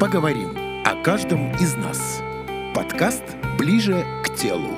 Поговорим 0.00 0.56
о 0.86 0.94
каждом 1.04 1.52
из 1.56 1.76
нас. 1.76 2.22
Подкаст 2.74 3.22
«Ближе 3.58 4.02
к 4.24 4.34
телу». 4.34 4.70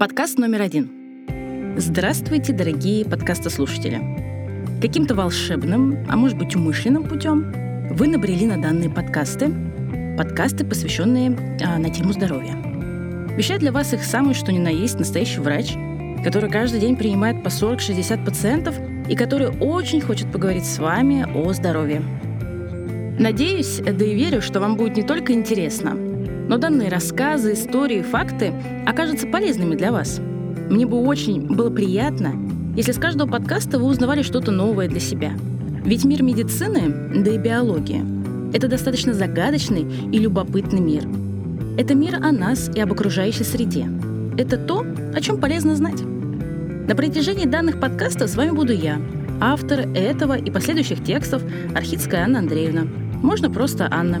Подкаст 0.00 0.36
номер 0.36 0.62
один. 0.62 1.76
Здравствуйте, 1.76 2.52
дорогие 2.52 3.04
подкастослушатели. 3.04 4.02
Каким-то 4.82 5.14
волшебным, 5.14 6.04
а 6.08 6.16
может 6.16 6.36
быть 6.36 6.56
умышленным 6.56 7.04
путем 7.04 7.52
вы 7.88 8.08
набрели 8.08 8.46
на 8.46 8.60
данные 8.60 8.90
подкасты, 8.90 9.54
подкасты, 10.18 10.64
посвященные 10.64 11.38
а, 11.64 11.78
на 11.78 11.88
тему 11.88 12.12
здоровья. 12.14 12.56
Вещает 13.36 13.60
для 13.60 13.70
вас 13.70 13.94
их 13.94 14.02
самый 14.02 14.34
что 14.34 14.50
ни 14.50 14.58
на 14.58 14.70
есть 14.70 14.98
настоящий 14.98 15.38
врач, 15.38 15.74
который 16.24 16.50
каждый 16.50 16.80
день 16.80 16.96
принимает 16.96 17.44
по 17.44 17.48
40-60 17.48 18.24
пациентов 18.24 18.74
и 19.10 19.16
который 19.16 19.48
очень 19.60 20.00
хочет 20.00 20.32
поговорить 20.32 20.64
с 20.64 20.78
вами 20.78 21.26
о 21.34 21.52
здоровье. 21.52 22.00
Надеюсь, 23.18 23.82
да 23.84 24.04
и 24.04 24.14
верю, 24.14 24.40
что 24.40 24.60
вам 24.60 24.76
будет 24.76 24.96
не 24.96 25.02
только 25.02 25.34
интересно, 25.34 25.94
но 25.94 26.56
данные 26.56 26.88
рассказы, 26.88 27.52
истории, 27.52 28.00
факты 28.00 28.54
окажутся 28.86 29.26
полезными 29.26 29.74
для 29.74 29.92
вас. 29.92 30.20
Мне 30.70 30.86
бы 30.86 30.98
очень 31.02 31.42
было 31.42 31.68
приятно, 31.68 32.34
если 32.76 32.92
с 32.92 32.98
каждого 32.98 33.28
подкаста 33.28 33.78
вы 33.78 33.86
узнавали 33.86 34.22
что-то 34.22 34.52
новое 34.52 34.88
для 34.88 35.00
себя. 35.00 35.32
Ведь 35.84 36.04
мир 36.04 36.22
медицины, 36.22 37.22
да 37.22 37.30
и 37.32 37.38
биологии– 37.38 38.02
это 38.54 38.68
достаточно 38.68 39.12
загадочный 39.12 39.86
и 40.10 40.18
любопытный 40.18 40.80
мир– 40.80 41.04
это 41.80 41.94
мир 41.94 42.16
о 42.16 42.30
нас 42.30 42.70
и 42.74 42.80
об 42.80 42.92
окружающей 42.92 43.42
среде. 43.44 43.88
Это 44.36 44.58
то, 44.58 44.84
о 45.14 45.20
чем 45.22 45.40
полезно 45.40 45.76
знать. 45.76 46.02
На 46.90 46.96
протяжении 46.96 47.46
данных 47.46 47.78
подкастов 47.78 48.30
с 48.30 48.34
вами 48.34 48.50
буду 48.50 48.72
я, 48.72 49.00
автор 49.40 49.88
этого 49.94 50.36
и 50.36 50.50
последующих 50.50 51.04
текстов 51.04 51.40
Архидская 51.72 52.24
Анна 52.24 52.40
Андреевна. 52.40 52.82
Можно 53.22 53.48
просто 53.48 53.86
Анна. 53.88 54.20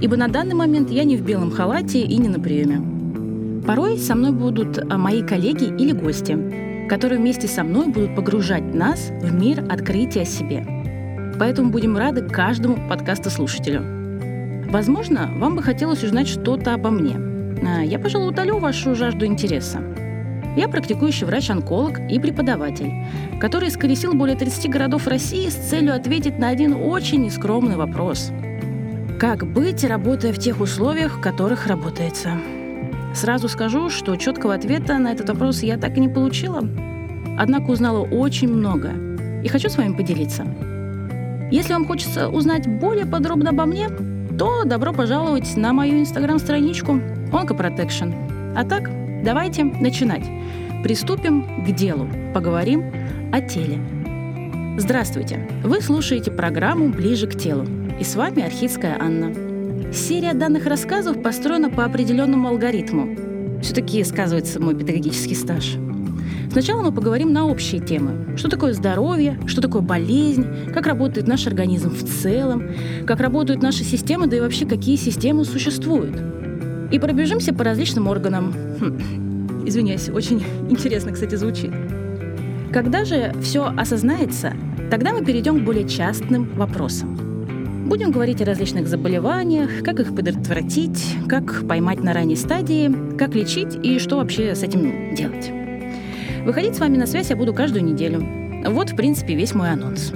Ибо 0.00 0.16
на 0.16 0.28
данный 0.28 0.54
момент 0.54 0.92
я 0.92 1.02
не 1.02 1.16
в 1.16 1.22
белом 1.22 1.50
халате 1.50 2.02
и 2.02 2.16
не 2.16 2.28
на 2.28 2.38
приеме. 2.38 3.62
Порой 3.66 3.98
со 3.98 4.14
мной 4.14 4.30
будут 4.30 4.78
а, 4.78 4.96
мои 4.96 5.24
коллеги 5.24 5.64
или 5.64 5.90
гости, 5.90 6.86
которые 6.88 7.18
вместе 7.18 7.48
со 7.48 7.64
мной 7.64 7.88
будут 7.88 8.14
погружать 8.14 8.72
нас 8.72 9.10
в 9.20 9.34
мир 9.34 9.64
открытия 9.68 10.20
о 10.20 10.24
себе. 10.24 10.64
Поэтому 11.40 11.72
будем 11.72 11.96
рады 11.96 12.22
каждому 12.22 12.76
подкастослушателю. 12.88 14.70
Возможно, 14.70 15.32
вам 15.38 15.56
бы 15.56 15.64
хотелось 15.64 16.04
узнать 16.04 16.28
что-то 16.28 16.74
обо 16.74 16.90
мне. 16.90 17.16
А, 17.66 17.82
я, 17.82 17.98
пожалуй, 17.98 18.28
удалю 18.28 18.58
вашу 18.58 18.94
жажду 18.94 19.26
интереса. 19.26 19.80
Я 20.56 20.68
практикующий 20.68 21.26
врач-онколог 21.26 21.98
и 22.08 22.20
преподаватель, 22.20 22.92
который 23.40 23.68
исколесил 23.68 24.14
более 24.14 24.36
30 24.36 24.70
городов 24.70 25.08
России 25.08 25.48
с 25.48 25.54
целью 25.54 25.94
ответить 25.94 26.38
на 26.38 26.48
один 26.48 26.74
очень 26.74 27.24
нескромный 27.24 27.76
вопрос. 27.76 28.30
Как 29.18 29.46
быть, 29.46 29.84
работая 29.84 30.32
в 30.32 30.38
тех 30.38 30.60
условиях, 30.60 31.18
в 31.18 31.20
которых 31.20 31.66
работается? 31.66 32.38
Сразу 33.14 33.48
скажу, 33.48 33.90
что 33.90 34.16
четкого 34.16 34.54
ответа 34.54 34.98
на 34.98 35.12
этот 35.12 35.28
вопрос 35.28 35.62
я 35.62 35.76
так 35.76 35.96
и 35.96 36.00
не 36.00 36.08
получила. 36.08 36.60
Однако 37.36 37.70
узнала 37.70 38.04
очень 38.04 38.48
много 38.48 38.92
и 39.42 39.48
хочу 39.48 39.68
с 39.68 39.76
вами 39.76 39.94
поделиться. 39.94 40.46
Если 41.50 41.72
вам 41.72 41.86
хочется 41.86 42.28
узнать 42.28 42.68
более 42.68 43.06
подробно 43.06 43.50
обо 43.50 43.66
мне, 43.66 43.88
то 44.38 44.64
добро 44.64 44.92
пожаловать 44.92 45.56
на 45.56 45.72
мою 45.72 46.00
инстаграм-страничку 46.00 47.00
OncoProtection. 47.32 48.54
А 48.56 48.64
так, 48.64 48.90
давайте 49.24 49.64
начинать. 49.64 50.24
Приступим 50.82 51.64
к 51.64 51.74
делу. 51.74 52.06
Поговорим 52.34 52.92
о 53.32 53.40
теле. 53.40 53.80
Здравствуйте! 54.76 55.48
Вы 55.64 55.80
слушаете 55.80 56.30
программу 56.30 56.90
«Ближе 56.90 57.26
к 57.26 57.34
телу». 57.34 57.64
И 57.98 58.04
с 58.04 58.16
вами 58.16 58.42
Архидская 58.42 58.98
Анна. 59.00 59.32
Серия 59.92 60.34
данных 60.34 60.66
рассказов 60.66 61.22
построена 61.22 61.70
по 61.70 61.84
определенному 61.84 62.48
алгоритму. 62.48 63.60
Все-таки 63.62 64.04
сказывается 64.04 64.60
мой 64.60 64.76
педагогический 64.76 65.34
стаж. 65.34 65.76
Сначала 66.50 66.82
мы 66.82 66.92
поговорим 66.92 67.32
на 67.32 67.46
общие 67.46 67.80
темы. 67.80 68.36
Что 68.36 68.48
такое 68.48 68.74
здоровье, 68.74 69.38
что 69.46 69.62
такое 69.62 69.80
болезнь, 69.80 70.46
как 70.72 70.86
работает 70.86 71.26
наш 71.26 71.46
организм 71.46 71.90
в 71.90 72.04
целом, 72.04 72.68
как 73.06 73.20
работают 73.20 73.62
наши 73.62 73.84
системы, 73.84 74.26
да 74.26 74.36
и 74.36 74.40
вообще 74.40 74.66
какие 74.66 74.96
системы 74.96 75.44
существуют. 75.44 76.14
И 76.90 76.98
пробежимся 76.98 77.52
по 77.52 77.64
различным 77.64 78.08
органам. 78.08 78.52
Хм, 78.80 79.66
извиняюсь, 79.66 80.08
очень 80.08 80.42
интересно, 80.70 81.12
кстати, 81.12 81.34
звучит. 81.34 81.70
Когда 82.72 83.04
же 83.04 83.32
все 83.42 83.72
осознается, 83.76 84.52
тогда 84.90 85.12
мы 85.12 85.24
перейдем 85.24 85.60
к 85.60 85.64
более 85.64 85.88
частным 85.88 86.48
вопросам. 86.56 87.16
Будем 87.88 88.10
говорить 88.10 88.40
о 88.40 88.46
различных 88.46 88.88
заболеваниях, 88.88 89.82
как 89.84 90.00
их 90.00 90.14
предотвратить, 90.14 91.16
как 91.28 91.68
поймать 91.68 92.02
на 92.02 92.12
ранней 92.12 92.36
стадии, 92.36 92.92
как 93.16 93.34
лечить 93.34 93.76
и 93.82 93.98
что 93.98 94.16
вообще 94.16 94.54
с 94.54 94.62
этим 94.62 95.14
делать. 95.14 95.52
Выходить 96.44 96.74
с 96.74 96.80
вами 96.80 96.96
на 96.96 97.06
связь 97.06 97.30
я 97.30 97.36
буду 97.36 97.54
каждую 97.54 97.84
неделю. 97.84 98.26
Вот, 98.66 98.90
в 98.90 98.96
принципе, 98.96 99.34
весь 99.34 99.54
мой 99.54 99.70
анонс. 99.70 100.12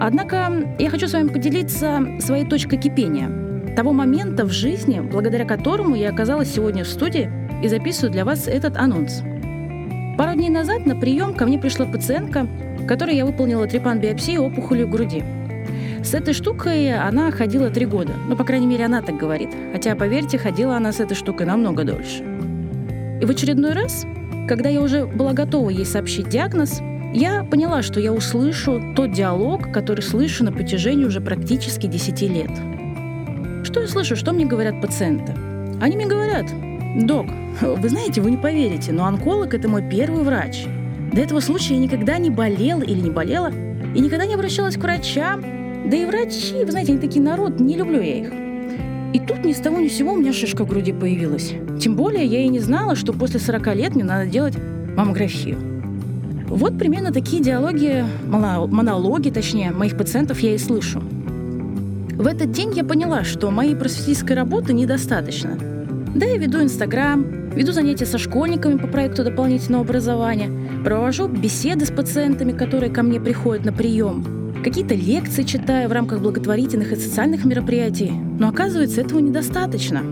Однако 0.00 0.76
я 0.78 0.90
хочу 0.90 1.08
с 1.08 1.12
вами 1.12 1.28
поделиться 1.28 2.00
своей 2.20 2.44
точкой 2.44 2.78
кипения, 2.78 3.28
того 3.78 3.92
момента 3.92 4.44
в 4.44 4.50
жизни, 4.50 4.98
благодаря 4.98 5.44
которому 5.44 5.94
я 5.94 6.10
оказалась 6.10 6.52
сегодня 6.52 6.82
в 6.82 6.88
студии 6.88 7.30
и 7.62 7.68
записываю 7.68 8.10
для 8.10 8.24
вас 8.24 8.48
этот 8.48 8.76
анонс. 8.76 9.22
Пару 10.18 10.34
дней 10.34 10.48
назад 10.48 10.84
на 10.84 10.96
прием 10.96 11.32
ко 11.32 11.46
мне 11.46 11.60
пришла 11.60 11.86
пациентка, 11.86 12.48
которой 12.88 13.14
я 13.14 13.24
выполнила 13.24 13.68
трепан-биопсии 13.68 14.36
опухолью 14.36 14.88
груди. 14.88 15.22
С 16.02 16.12
этой 16.12 16.34
штукой 16.34 16.92
она 16.92 17.30
ходила 17.30 17.70
три 17.70 17.86
года. 17.86 18.14
Ну, 18.28 18.34
по 18.34 18.42
крайней 18.42 18.66
мере, 18.66 18.84
она 18.84 19.00
так 19.00 19.16
говорит. 19.16 19.50
Хотя, 19.72 19.94
поверьте, 19.94 20.38
ходила 20.38 20.76
она 20.76 20.90
с 20.90 20.98
этой 20.98 21.14
штукой 21.14 21.46
намного 21.46 21.84
дольше. 21.84 22.24
И 23.22 23.24
в 23.24 23.30
очередной 23.30 23.74
раз 23.74 24.04
когда 24.48 24.70
я 24.70 24.80
уже 24.80 25.06
была 25.06 25.34
готова 25.34 25.70
ей 25.70 25.84
сообщить 25.84 26.30
диагноз, 26.30 26.80
я 27.12 27.44
поняла, 27.44 27.82
что 27.82 28.00
я 28.00 28.12
услышу 28.12 28.82
тот 28.96 29.12
диалог, 29.12 29.70
который 29.70 30.00
слышу 30.00 30.42
на 30.42 30.50
протяжении 30.50 31.04
уже 31.04 31.20
практически 31.20 31.86
10 31.86 32.22
лет. 32.22 32.50
Что 33.68 33.82
я 33.82 33.86
слышу, 33.86 34.16
что 34.16 34.32
мне 34.32 34.46
говорят 34.46 34.80
пациенты? 34.80 35.34
Они 35.78 35.94
мне 35.94 36.06
говорят, 36.06 36.46
док, 37.04 37.26
вы 37.60 37.86
знаете, 37.90 38.22
вы 38.22 38.30
не 38.30 38.38
поверите, 38.38 38.92
но 38.92 39.04
онколог– 39.04 39.52
это 39.54 39.68
мой 39.68 39.82
первый 39.82 40.24
врач. 40.24 40.64
До 41.12 41.20
этого 41.20 41.40
случая 41.40 41.74
я 41.74 41.80
никогда 41.80 42.16
не 42.16 42.30
болела 42.30 42.80
или 42.80 42.98
не 42.98 43.10
болела, 43.10 43.52
и 43.94 44.00
никогда 44.00 44.24
не 44.24 44.32
обращалась 44.32 44.76
к 44.76 44.78
врачам. 44.78 45.44
Да 45.84 45.98
и 45.98 46.06
врачи, 46.06 46.64
вы 46.64 46.70
знаете, 46.70 46.92
они 46.92 47.00
такие 47.02 47.20
народ, 47.20 47.60
не 47.60 47.76
люблю 47.76 48.00
я 48.00 48.20
их. 48.20 48.32
И 49.12 49.20
тут 49.20 49.44
ни 49.44 49.52
с 49.52 49.58
того 49.58 49.80
ни 49.80 49.88
с 49.88 49.98
сего 49.98 50.14
у 50.14 50.16
меня 50.16 50.32
шишка 50.32 50.64
в 50.64 50.68
груди 50.68 50.94
появилась. 50.94 51.52
Тем 51.78 51.94
более 51.94 52.24
я 52.24 52.40
и 52.40 52.48
не 52.48 52.60
знала, 52.60 52.96
что 52.96 53.12
после 53.12 53.38
40 53.38 53.76
лет 53.76 53.94
мне 53.94 54.04
надо 54.04 54.24
делать 54.24 54.54
маммографию. 54.96 55.58
Вот 56.48 56.78
примерно 56.78 57.12
такие 57.12 57.42
диалоги, 57.42 58.02
монологи, 58.24 59.28
точнее, 59.28 59.72
моих 59.72 59.98
пациентов 59.98 60.40
я 60.40 60.54
и 60.54 60.58
слышу. 60.58 61.02
В 62.18 62.26
этот 62.26 62.50
день 62.50 62.72
я 62.74 62.84
поняла, 62.84 63.24
что 63.24 63.50
моей 63.50 63.74
просветительской 63.74 64.36
работы 64.36 64.72
недостаточно. 64.72 65.56
Да, 66.14 66.26
я 66.26 66.36
веду 66.36 66.60
Инстаграм, 66.60 67.22
веду 67.50 67.72
занятия 67.72 68.06
со 68.06 68.18
школьниками 68.18 68.76
по 68.76 68.86
проекту 68.86 69.24
дополнительного 69.24 69.84
образования, 69.84 70.50
провожу 70.84 71.28
беседы 71.28 71.86
с 71.86 71.90
пациентами, 71.90 72.52
которые 72.52 72.92
ко 72.92 73.02
мне 73.02 73.20
приходят 73.20 73.64
на 73.64 73.72
прием– 73.72 74.24
Какие-то 74.64 74.94
лекции 74.94 75.44
читаю 75.44 75.88
в 75.88 75.92
рамках 75.92 76.20
благотворительных 76.20 76.90
и 76.92 76.96
социальных 76.96 77.44
мероприятий. 77.44 78.10
Но 78.10 78.48
оказывается, 78.48 79.00
этого 79.00 79.20
недостаточно. 79.20 80.02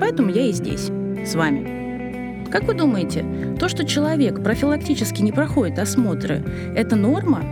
Поэтому 0.00 0.30
я 0.30 0.46
и 0.46 0.52
здесь, 0.52 0.90
с 1.26 1.34
вами. 1.34 2.48
Как 2.50 2.64
вы 2.64 2.74
думаете, 2.74 3.24
то, 3.60 3.68
что 3.68 3.84
человек 3.84 4.42
профилактически 4.42 5.20
не 5.20 5.32
проходит 5.32 5.78
осмотры, 5.78 6.42
это 6.74 6.96
норма? 6.96 7.42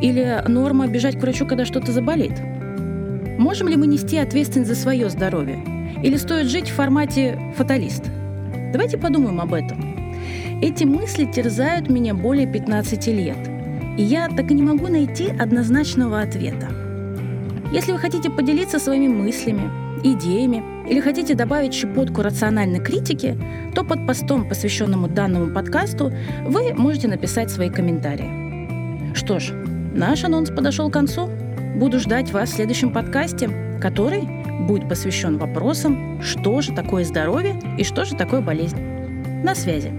Или 0.00 0.42
норма 0.48 0.86
бежать 0.86 1.18
к 1.18 1.22
врачу, 1.22 1.46
когда 1.46 1.66
что-то 1.66 1.92
заболит? 1.92 2.32
Можем 3.38 3.68
ли 3.68 3.76
мы 3.76 3.86
нести 3.86 4.18
ответственность 4.18 4.70
за 4.70 4.76
свое 4.76 5.08
здоровье? 5.10 5.62
Или 6.02 6.16
стоит 6.16 6.48
жить 6.48 6.68
в 6.68 6.74
формате 6.74 7.38
фаталист? 7.56 8.04
Давайте 8.72 8.98
подумаем 8.98 9.40
об 9.40 9.54
этом. 9.54 9.94
Эти 10.62 10.84
мысли 10.84 11.24
терзают 11.24 11.88
меня 11.88 12.14
более 12.14 12.46
15 12.46 13.06
лет– 13.08 13.38
и 13.96 14.02
я 14.02 14.28
так 14.28 14.50
и 14.50 14.54
не 14.54 14.62
могу 14.62 14.88
найти 14.88 15.30
однозначного 15.30 16.20
ответа. 16.20 16.68
Если 17.72 17.92
вы 17.92 17.98
хотите 17.98 18.30
поделиться 18.30 18.78
своими 18.78 19.08
мыслями, 19.08 19.70
идеями 20.02 20.62
или 20.88 21.00
хотите 21.00 21.34
добавить 21.34 21.72
щепотку 21.72 22.22
рациональной 22.22 22.80
критики, 22.80 23.38
то 23.74 23.84
под 23.84 24.06
постом, 24.06 24.48
посвященному 24.48 25.08
данному 25.08 25.52
подкасту, 25.52 26.12
вы 26.44 26.74
можете 26.74 27.08
написать 27.08 27.50
свои 27.50 27.70
комментарии. 27.70 29.14
Что 29.14 29.38
ж, 29.38 29.52
наш 29.94 30.24
анонс 30.24 30.50
подошел 30.50 30.90
к 30.90 30.92
концу. 30.92 31.30
Буду 31.74 31.98
ждать 31.98 32.30
вас 32.30 32.50
в 32.50 32.54
следующем 32.54 32.92
подкасте, 32.92 33.50
который 33.80 34.22
будет 34.66 34.88
посвящен 34.88 35.38
вопросам, 35.38 36.22
что 36.22 36.60
же 36.60 36.72
такое 36.72 37.04
здоровье 37.04 37.60
и 37.76 37.82
что 37.82 38.04
же 38.04 38.14
такое 38.14 38.40
болезнь. 38.40 38.80
На 39.42 39.56
связи. 39.56 39.90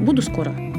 Буду 0.00 0.20
скоро. 0.20 0.71